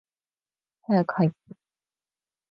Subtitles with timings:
[0.81, 1.35] 早く入って。